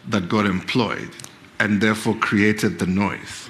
[0.08, 1.10] that got employed
[1.60, 3.48] and therefore created the noise?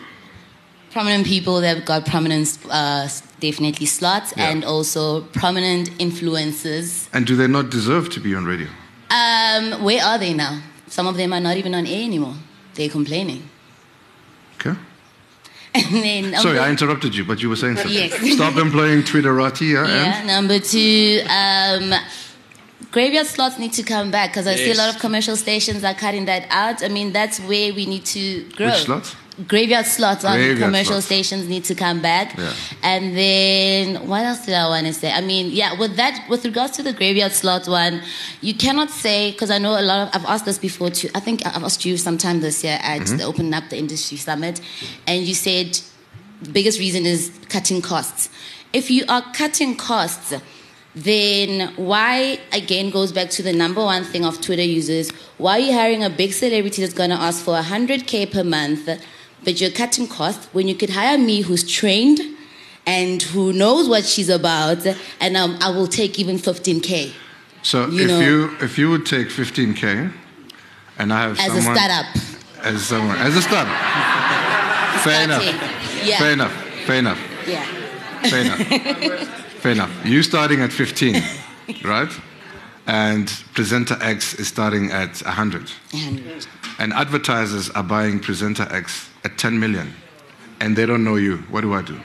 [0.91, 3.09] Prominent people that got prominent, uh,
[3.41, 4.51] definitely slots, yeah.
[4.51, 7.09] and also prominent influences.
[7.13, 8.69] And do they not deserve to be on radio?
[9.11, 10.63] Um, where are they now?
[10.87, 12.35] Some of them are not even on air anymore.
[12.75, 13.49] They're complaining.
[15.77, 15.85] Okay.
[15.95, 17.93] And then, Sorry, I interrupted you, but you were saying something.
[17.95, 18.35] Yes.
[18.35, 19.87] Stop employing Twitterati, yeah?
[19.87, 20.27] Yeah, and?
[20.27, 21.95] number two, um,
[22.91, 24.61] graveyard slots need to come back because I yes.
[24.61, 26.83] see a lot of commercial stations are cutting that out.
[26.83, 28.67] I mean, that's where we need to grow.
[28.67, 29.17] Which slots?
[29.47, 31.07] Graveyard slots on graveyard commercial slots.
[31.07, 32.37] stations need to come back.
[32.37, 32.53] Yeah.
[32.83, 35.13] And then what else did I want to say?
[35.13, 38.03] I mean, yeah, with that, with regards to the graveyard slot one,
[38.41, 41.09] you cannot say because I know a lot of I've asked this before too.
[41.15, 43.17] I think I've asked you sometime this year at mm-hmm.
[43.19, 44.61] the Open Up the Industry Summit,
[45.07, 45.79] and you said
[46.43, 48.31] the biggest reason is cutting costs.
[48.73, 50.35] If you are cutting costs
[50.95, 55.11] then why again goes back to the number one thing of Twitter users?
[55.37, 58.89] Why are you hiring a big celebrity that's going to ask for 100k per month
[59.45, 62.21] but you're cutting costs when you could hire me who's trained
[62.89, 64.87] and who knows what she's about,
[65.21, 67.13] and um, I will take even 15k.
[67.63, 70.11] So you if know, you if you would take 15k,
[70.99, 72.07] and I have as someone, a startup,
[72.65, 73.77] as someone as a startup,
[75.05, 75.45] fair enough,
[76.03, 76.19] yeah.
[76.19, 76.53] fair enough,
[76.87, 77.65] fair enough, yeah,
[78.31, 79.29] fair enough,
[79.63, 80.07] fair enough.
[80.07, 81.23] You starting at 15,
[81.85, 82.11] right?
[82.87, 85.71] And presenter X is starting at 100.
[85.93, 86.47] 100.
[86.79, 89.93] And advertisers are buying presenter X at 10 million
[90.61, 91.99] and they don't know you, what do I do?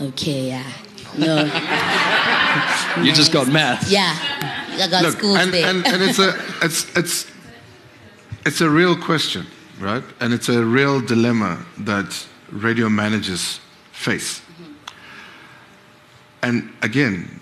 [0.00, 0.72] Okay, yeah.
[1.18, 1.44] No.
[3.02, 3.90] you just got math.
[3.90, 4.16] Yeah.
[4.18, 5.54] I got Look, schools and.
[5.54, 7.30] And, and it's, a, it's, it's,
[8.46, 9.46] it's a real question,
[9.78, 10.02] right?
[10.20, 13.60] And it's a real dilemma that radio managers
[13.92, 14.40] face.
[16.42, 17.40] And again,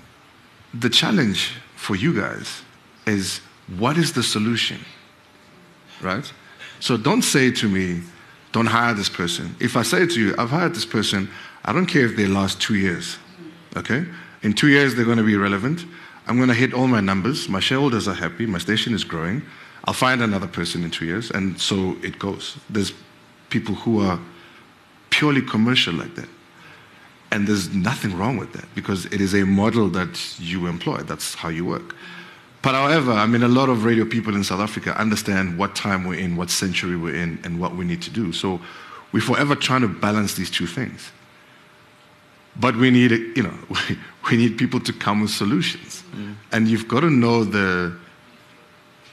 [0.74, 2.62] the challenge for you guys
[3.06, 3.40] is
[3.78, 4.80] what is the solution?
[6.00, 6.30] Right?
[6.80, 8.02] So don't say to me,
[8.52, 9.54] don't hire this person.
[9.60, 11.28] If I say to you, I've hired this person,
[11.64, 13.18] I don't care if they last two years.
[13.76, 14.06] Okay?
[14.42, 15.84] In two years, they're going to be relevant.
[16.26, 17.48] I'm going to hit all my numbers.
[17.48, 18.46] My shareholders are happy.
[18.46, 19.42] My station is growing.
[19.84, 21.30] I'll find another person in two years.
[21.30, 22.58] And so it goes.
[22.68, 22.92] There's
[23.50, 24.18] people who are
[25.10, 26.28] purely commercial like that.
[27.30, 30.98] And there's nothing wrong with that because it is a model that you employ.
[30.98, 31.94] That's how you work.
[32.60, 36.04] But however, I mean, a lot of radio people in South Africa understand what time
[36.04, 38.32] we're in, what century we're in, and what we need to do.
[38.32, 38.60] So
[39.12, 41.12] we're forever trying to balance these two things.
[42.56, 43.54] But we need, you know,
[44.30, 46.02] we need people to come with solutions.
[46.14, 46.34] Mm.
[46.52, 47.96] And you've got to know the,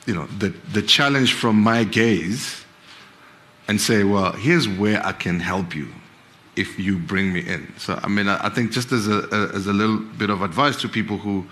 [0.08, 2.66] you know, the, the challenge from my gaze
[3.68, 5.88] and say, well, here's where I can help you
[6.56, 7.72] if you bring me in.
[7.78, 10.78] So, I mean, I, I think just as a, as a little bit of advice
[10.82, 11.46] to people who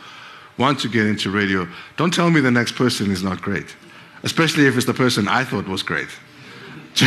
[0.58, 3.76] want to get into radio, don't tell me the next person is not great,
[4.24, 6.10] especially if it's the person I thought was great.
[6.96, 7.06] Do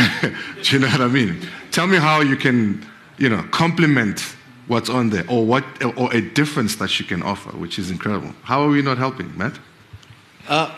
[0.63, 1.47] you know what I mean?
[1.71, 2.85] Tell me how you can,
[3.17, 4.35] you know, complement
[4.67, 5.63] what's on there or what
[5.97, 8.33] or a difference that you can offer, which is incredible.
[8.43, 9.57] How are we not helping, Matt?
[10.47, 10.73] Uh,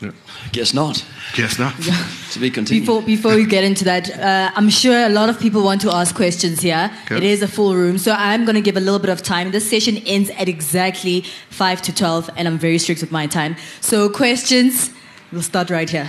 [0.00, 0.10] yeah.
[0.52, 1.04] Guess not.
[1.34, 1.74] Guess not.
[2.32, 2.82] to be continued.
[2.82, 5.90] Before, before we get into that, uh, I'm sure a lot of people want to
[5.90, 6.90] ask questions here.
[7.04, 7.18] Okay.
[7.18, 9.50] It is a full room, so I'm going to give a little bit of time.
[9.50, 13.56] This session ends at exactly 5 to 12, and I'm very strict with my time.
[13.80, 14.90] So, questions,
[15.32, 16.08] we'll start right here.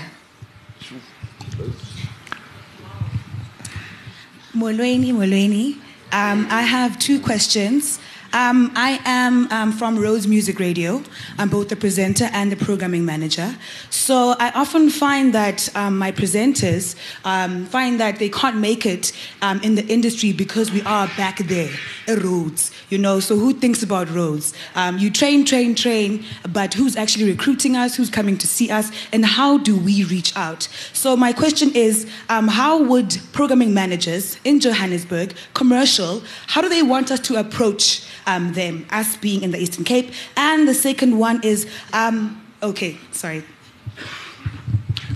[4.54, 5.76] Molweni, Molweni.
[6.14, 8.00] Um, I have two questions.
[8.34, 11.04] Um, I am um, from Rhodes Music Radio.
[11.38, 13.54] I'm both the presenter and the programming manager.
[13.90, 19.12] So I often find that um, my presenters um, find that they can't make it
[19.42, 21.72] um, in the industry because we are back there
[22.18, 22.72] Rhodes.
[22.90, 24.54] You know, so who thinks about Rhodes?
[24.76, 27.96] Um, you train, train, train, but who's actually recruiting us?
[27.96, 28.92] Who's coming to see us?
[29.12, 30.64] And how do we reach out?
[30.94, 37.12] So my question is, how would programming managers in Johannesburg, commercial, how do they want
[37.12, 38.06] us to approach?
[38.26, 40.12] um, them, us being in the Eastern Cape.
[40.36, 43.44] And the second one is, um, okay, sorry.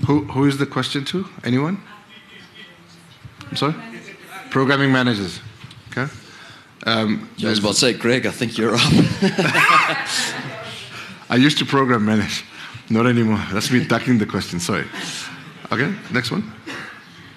[0.07, 1.27] Who, who is the question to?
[1.43, 1.81] Anyone?
[3.49, 3.75] I'm sorry?
[4.49, 5.39] Programming managers.
[5.91, 6.11] Okay.
[6.85, 8.81] Um, I was about to say, Greg, I think you're up.
[11.29, 12.43] I used to program manage,
[12.89, 13.43] not anymore.
[13.51, 14.59] That's me ducking the question.
[14.59, 14.85] Sorry.
[15.71, 16.53] Okay, next one.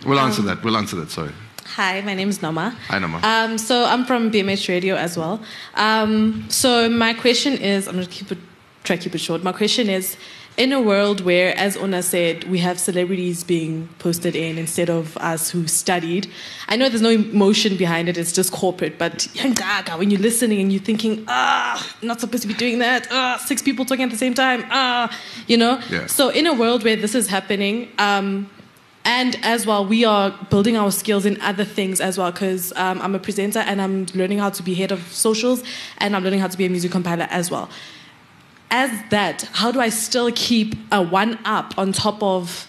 [0.04, 0.62] We'll answer um, that.
[0.62, 1.10] We'll answer that.
[1.10, 1.32] Sorry.
[1.76, 2.76] Hi, my name is Noma.
[2.88, 3.20] Hi, Noma.
[3.22, 5.40] Um, so I'm from BMH Radio as well.
[5.76, 8.38] Um, so my question is, I'm going to keep it,
[8.84, 9.42] try to keep it short.
[9.42, 10.18] My question is,
[10.58, 15.16] in a world where, as Ona said, we have celebrities being posted in instead of
[15.18, 16.28] us who studied,
[16.68, 19.28] I know there's no emotion behind it, it's just corporate, but
[19.96, 23.62] when you're listening and you're thinking, ah, not supposed to be doing that, ah, six
[23.62, 25.16] people talking at the same time, ah,
[25.46, 25.80] you know?
[25.88, 26.06] Yeah.
[26.06, 28.50] So in a world where this is happening, um,
[29.04, 33.00] and as well, we are building our skills in other things as well, because um,
[33.00, 35.62] I'm a presenter and I'm learning how to be head of socials
[35.98, 37.70] and I'm learning how to be a music compiler as well.
[38.70, 42.68] As that, how do I still keep a one up on top of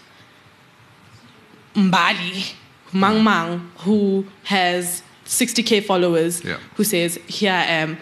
[1.74, 2.54] Mbali,
[2.94, 6.58] Mang Mang, who has 60k followers, yeah.
[6.76, 7.98] who says, Here I am,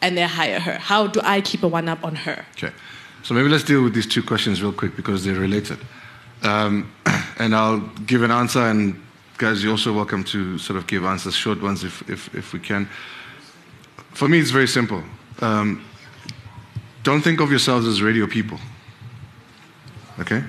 [0.00, 0.78] and they hire her?
[0.78, 2.44] How do I keep a one up on her?
[2.56, 2.72] Okay.
[3.22, 5.78] So maybe let's deal with these two questions real quick because they're related.
[6.42, 6.90] Um,
[7.38, 9.00] and I'll give an answer, and
[9.38, 12.58] guys, you're also welcome to sort of give answers, short ones if, if, if we
[12.58, 12.88] can.
[14.10, 15.02] For me, it's very simple.
[15.40, 15.84] Um,
[17.02, 18.58] don't think of yourselves as radio people.
[20.20, 20.42] Okay?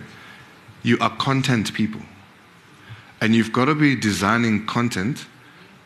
[0.83, 2.01] You are content people.
[3.21, 5.25] And you've got to be designing content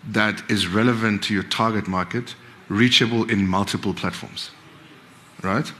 [0.10, 2.36] that is relevant to your target market,
[2.70, 4.52] reachable in multiple platforms.
[5.44, 5.72] Right?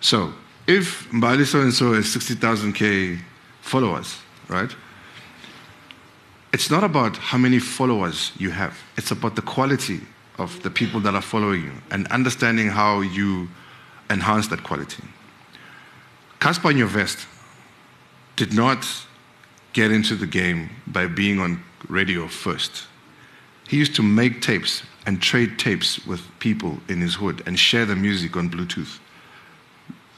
[0.00, 0.32] So,
[0.66, 3.20] if Mbali so and so has 60,000K
[3.60, 4.74] followers, right?
[6.52, 10.00] It's not about how many followers you have, it's about the quality
[10.38, 13.48] of the people that are following you and understanding how you
[14.10, 15.02] enhance that quality.
[16.40, 17.26] Cassper Nyovest
[18.36, 18.86] did not
[19.72, 22.86] get into the game by being on radio first.
[23.68, 27.86] He used to make tapes and trade tapes with people in his hood and share
[27.86, 28.98] the music on Bluetooth.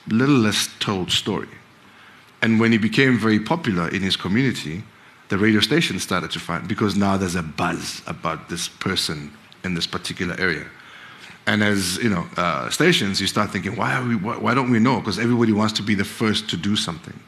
[0.09, 1.49] Little less told story.
[2.43, 4.85] And when he became very popular in his community,
[5.29, 9.33] the radio station started to find because now there's a buzz about this person
[9.65, 10.67] in this particular area.
[11.47, 14.81] And as you know, uh, stations, you start thinking, why, we, why, why, don't we
[14.81, 14.99] know?
[14.99, 17.19] Because everybody wants to be the first to do something.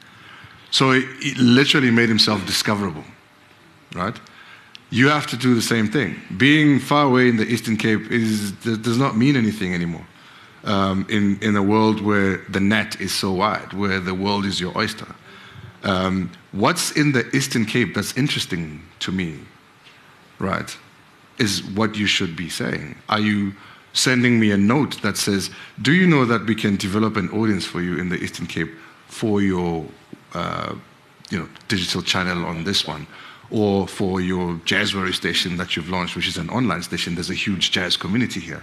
[0.71, 3.05] So he, he literally made himself discoverable,
[3.95, 4.19] right?
[4.91, 6.17] You have to do the same thing.
[6.37, 10.07] Being far away in the Eastern Cape is, does not mean anything anymore
[10.65, 14.61] um, in, in a world where the net is so wide, where the world is
[14.61, 15.07] your oyster.
[15.85, 19.39] Um, what's in the Eastern Cape that's interesting to me,
[20.39, 20.77] right,
[21.39, 22.97] is what you should be saying.
[23.09, 23.53] Are you
[23.99, 25.51] sending me a note that says,
[25.83, 28.71] Do you know that we can develop an audience for you in the Eastern Cape
[29.09, 29.85] for your
[30.35, 30.75] uh,
[31.31, 33.07] you know, digital channel on this one?
[33.51, 37.35] Or for your Jazzworry station that you've launched, which is an online station, there's a
[37.35, 38.63] huge jazz community here.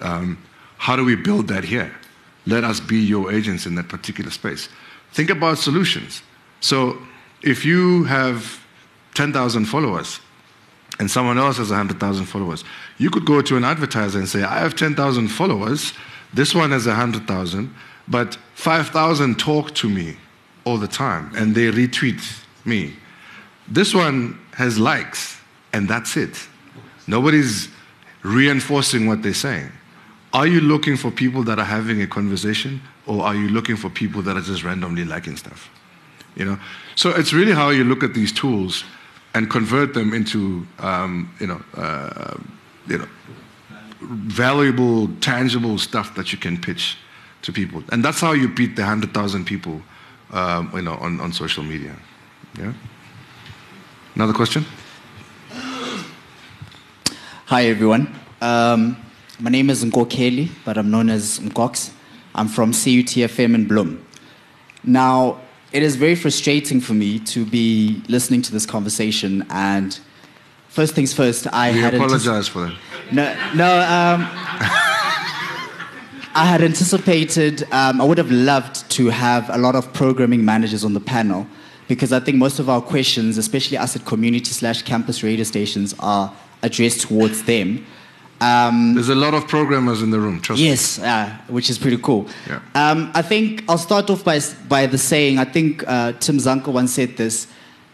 [0.00, 0.38] Um,
[0.78, 1.92] how do we build that here?
[2.46, 4.68] Let us be your agents in that particular space.
[5.12, 6.22] Think about solutions.
[6.60, 6.98] So
[7.42, 8.60] if you have
[9.14, 10.20] 10,000 followers
[10.98, 12.64] and someone else has 100,000 followers,
[13.02, 15.92] you could go to an advertiser and say, I have 10,000 followers,
[16.32, 17.74] this one has 100,000,
[18.06, 20.16] but 5,000 talk to me
[20.64, 22.22] all the time and they retweet
[22.64, 22.94] me.
[23.66, 25.36] This one has likes
[25.72, 26.46] and that's it.
[27.08, 27.68] Nobody's
[28.22, 29.72] reinforcing what they're saying.
[30.32, 33.90] Are you looking for people that are having a conversation or are you looking for
[33.90, 35.68] people that are just randomly liking stuff?
[36.36, 36.58] You know,
[36.94, 38.84] so it's really how you look at these tools
[39.34, 42.38] and convert them into, um, you know, uh,
[42.86, 43.08] you know,
[44.00, 46.96] valuable, tangible stuff that you can pitch
[47.42, 49.82] to people, and that's how you beat the hundred thousand people,
[50.32, 51.94] um, you know, on, on social media.
[52.58, 52.72] Yeah.
[54.14, 54.64] Another question.
[57.46, 58.14] Hi everyone.
[58.40, 58.96] Um,
[59.38, 61.90] my name is Nkokeli, but I'm known as Mkox.
[62.34, 64.00] I'm from CUTFM in Bloem.
[64.84, 65.40] Now,
[65.72, 69.98] it is very frustrating for me to be listening to this conversation and
[70.72, 72.74] first things first i we had apologize for that
[73.12, 74.20] no no um,
[76.34, 80.82] i had anticipated um, i would have loved to have a lot of programming managers
[80.82, 81.46] on the panel
[81.88, 85.94] because i think most of our questions especially us at community slash campus radio stations
[85.98, 87.84] are addressed towards them
[88.40, 91.98] um, There's a lot of programmers in the room, trust yes, uh, which is pretty
[91.98, 92.26] cool.
[92.48, 92.60] Yeah.
[92.74, 96.72] Um, I think I'll start off by, by the saying, I think uh, Tim Zunckel
[96.72, 97.46] once said this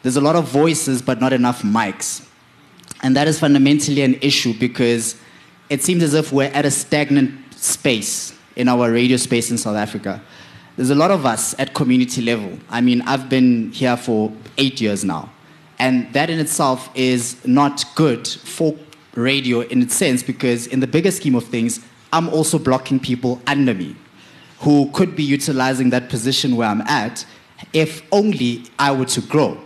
[0.02, 2.27] there's a lot of voices, but not enough mics.
[3.02, 5.16] And that is fundamentally an issue because
[5.68, 9.76] it seems as if we're at a stagnant space in our radio space in South
[9.76, 10.22] Africa.
[10.76, 12.58] There's a lot of us at community level.
[12.70, 15.30] I mean, I've been here for eight years now.
[15.78, 18.76] And that in itself is not good for
[19.14, 21.80] radio in its sense because, in the bigger scheme of things,
[22.12, 23.94] I'm also blocking people under me
[24.60, 27.24] who could be utilizing that position where I'm at
[27.72, 29.58] if only I were to grow.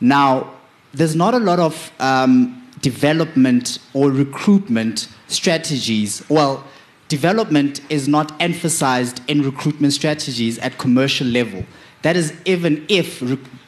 [0.00, 0.54] Now,
[0.92, 6.22] there's not a lot of um, development or recruitment strategies.
[6.28, 6.64] Well,
[7.08, 11.64] development is not emphasized in recruitment strategies at commercial level.
[12.02, 13.22] That is, even if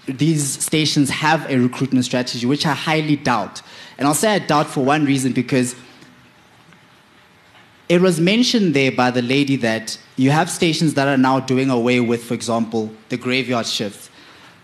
[0.06, 3.62] these stations have a recruitment strategy, which I highly doubt.
[3.98, 5.76] And I'll say I doubt for one reason because
[7.88, 11.68] it was mentioned there by the lady that you have stations that are now doing
[11.68, 14.10] away with, for example, the graveyard shift.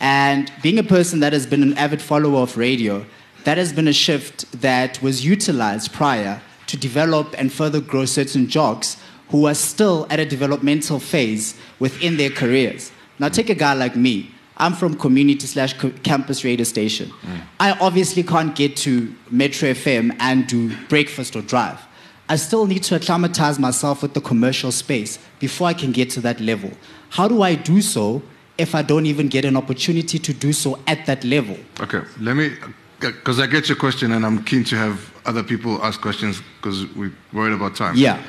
[0.00, 3.04] And being a person that has been an avid follower of radio,
[3.48, 8.46] that has been a shift that was utilized prior to develop and further grow certain
[8.46, 8.98] jocks
[9.30, 12.92] who are still at a developmental phase within their careers.
[13.18, 14.30] Now, take a guy like me.
[14.58, 15.72] I'm from community slash
[16.02, 17.08] campus radio station.
[17.22, 17.40] Mm.
[17.58, 21.80] I obviously can't get to Metro FM and do breakfast or drive.
[22.28, 26.20] I still need to acclimatize myself with the commercial space before I can get to
[26.20, 26.72] that level.
[27.08, 28.20] How do I do so
[28.58, 31.56] if I don't even get an opportunity to do so at that level?
[31.80, 32.50] Okay, let me,
[33.00, 36.86] because I get your question and I'm keen to have other people ask questions because
[36.94, 37.94] we're worried about time.
[37.96, 38.22] Yeah.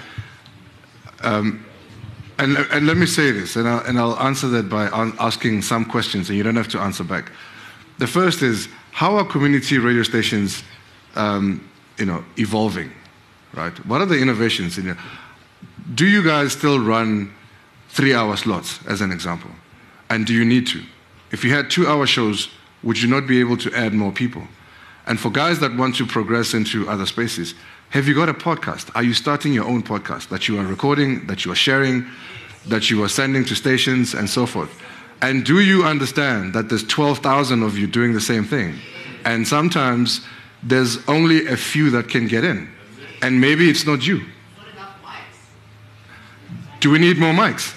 [2.42, 4.86] And, and let me say this, and I'll, and I'll answer that by
[5.20, 7.34] asking some questions, and you don't have to answer back.
[7.98, 10.64] The first is, how are community radio stations,
[11.16, 11.68] um,
[11.98, 12.92] you know, evolving,
[13.54, 13.78] right?
[13.86, 14.98] What are the innovations in here?
[15.96, 17.34] Do you guys still run
[17.90, 19.52] three-hour slots, as an example?
[20.10, 20.82] And do you need to?
[21.32, 22.48] If you had two-hour shows,
[22.84, 24.48] would you not be able to add more people?
[25.10, 27.56] And for guys that want to progress into other spaces,
[27.90, 28.92] have you got a podcast?
[28.94, 32.06] Are you starting your own podcast that you are recording, that you are sharing,
[32.68, 34.70] that you are sending to stations, and so forth?
[35.24, 38.76] And do you understand that there's 12,000 of you doing the same thing?
[39.26, 40.22] And sometimes
[40.62, 42.70] there's only a few that can get in.
[43.24, 44.22] And maybe it's not you.
[46.82, 47.76] Do we need more mics?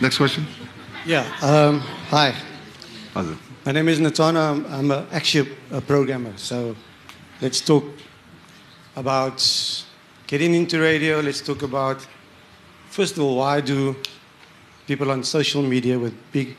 [0.00, 0.46] Next question.
[1.04, 1.26] Yeah.
[1.42, 2.34] Um, hi.
[3.12, 4.50] My name is Natana.
[4.50, 6.32] I'm, I'm a, actually a programmer.
[6.36, 6.76] So
[7.40, 7.84] let's talk
[8.94, 9.44] about
[10.28, 11.18] getting into radio.
[11.18, 12.06] Let's talk about,
[12.88, 13.96] first of all, why do
[14.86, 16.56] people on social media with big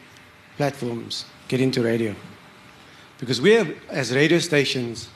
[0.58, 2.14] platforms get into radio?
[3.18, 5.08] Because we have, as radio stations,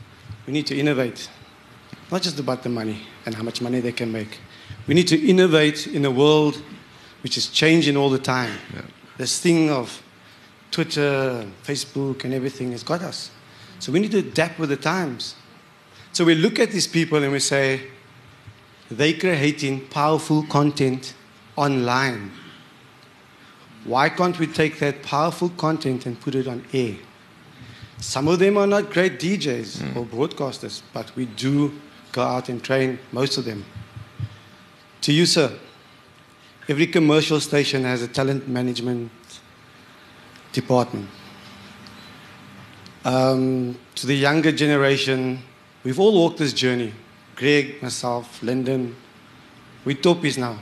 [0.48, 1.30] we need to innovate.
[2.12, 4.40] Not just about the money and how much money they can make.
[4.88, 6.62] We need to innovate in a world
[7.24, 8.58] which is changing all the time.
[9.18, 10.02] This thing of
[10.76, 13.32] Twitter, Facebook, and everything has got us.
[13.80, 15.36] So we need to adapt with the times.
[16.12, 17.80] So we look at these people and we say,
[18.92, 21.14] they're creating powerful content
[21.56, 22.30] online.
[23.86, 26.98] Why can't we take that powerful content and put it on air?
[28.00, 29.96] Some of them are not great DJs mm.
[29.96, 31.72] or broadcasters, but we do
[32.12, 33.64] go out and train most of them.
[35.04, 35.58] To you, sir,
[36.68, 39.10] every commercial station has a talent management
[40.56, 41.08] department.
[43.04, 45.44] Um, to the younger generation,
[45.84, 46.94] we've all walked this journey.
[47.36, 48.96] Greg, myself, Lyndon,
[49.84, 50.58] we're toppies now.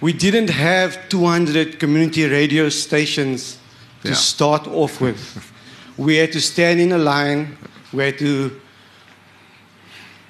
[0.00, 3.58] We didn't have 200 community radio stations
[4.02, 4.14] to yeah.
[4.14, 5.52] start off with.
[5.96, 7.56] we had to stand in a line,
[7.92, 8.60] we had to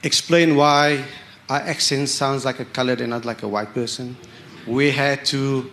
[0.02, 1.04] explain why
[1.48, 4.16] our accent sounds like a colored and not like a white person.
[4.66, 5.70] We had to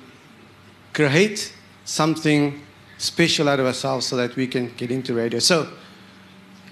[0.93, 1.53] create
[1.87, 2.61] something
[2.97, 5.39] special out of ourselves so that we can get into radio.
[5.39, 5.67] So,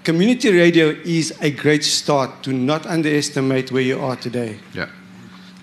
[0.04, 2.42] community radio is a great start.
[2.42, 4.58] Do not underestimate where you are today.
[4.74, 4.88] Yeah.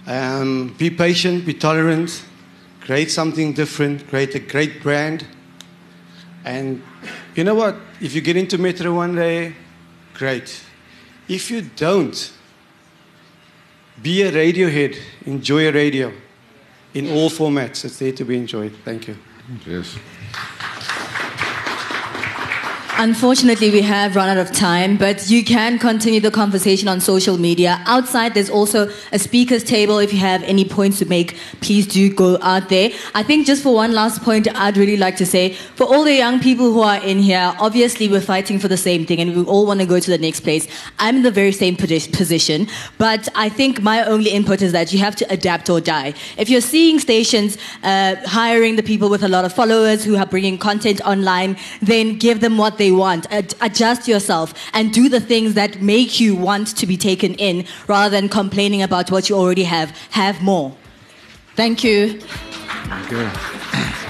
[0.07, 2.25] Um, be patient, be tolerant,
[2.81, 5.25] create something different, create a great brand.
[6.43, 6.81] And
[7.35, 7.75] you know what?
[8.01, 9.55] If you get into Metro one day,
[10.13, 10.61] great.
[11.29, 12.33] If you don't,
[14.01, 16.11] be a radiohead, enjoy radio
[16.93, 17.85] in all formats.
[17.85, 18.75] It's there to be enjoyed.
[18.83, 19.17] Thank you.
[19.65, 19.97] Yes.
[22.97, 27.39] Unfortunately, we have run out of time, but you can continue the conversation on social
[27.39, 27.81] media.
[27.85, 29.97] Outside, there's also a speaker's table.
[29.97, 32.91] If you have any points to make, please do go out there.
[33.15, 36.13] I think just for one last point, I'd really like to say for all the
[36.13, 39.43] young people who are in here, obviously we're fighting for the same thing and we
[39.43, 40.67] all want to go to the next place.
[40.99, 42.67] I'm in the very same position,
[42.99, 46.13] but I think my only input is that you have to adapt or die.
[46.37, 50.27] If you're seeing stations uh, hiring the people with a lot of followers who are
[50.27, 53.31] bringing content online, then give them what they want.
[53.31, 57.65] Ad- adjust yourself and do the things that make you want to be taken in
[57.87, 59.89] rather than complaining about what you already have.
[60.11, 60.75] Have more.
[61.55, 62.19] Thank you.
[63.05, 64.09] Okay.